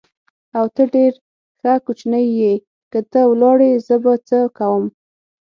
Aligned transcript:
او، 0.57 0.65
ته 0.75 0.83
ډېر 0.93 1.13
ښه 1.59 1.73
کوچنی 1.85 2.25
یې، 2.39 2.53
که 2.91 2.99
ته 3.11 3.19
ولاړې 3.31 3.71
زه 3.87 3.95
به 4.03 4.13
څه 4.27 4.39
کوم؟ 4.57 4.83